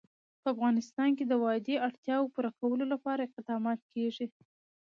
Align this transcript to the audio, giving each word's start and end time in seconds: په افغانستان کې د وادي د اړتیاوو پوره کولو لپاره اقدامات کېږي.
په 0.41 0.47
افغانستان 0.53 1.09
کې 1.17 1.25
د 1.27 1.33
وادي 1.43 1.75
د 1.79 1.83
اړتیاوو 1.87 2.31
پوره 2.33 2.51
کولو 2.59 2.85
لپاره 2.93 3.21
اقدامات 3.29 3.79
کېږي. 3.93 4.27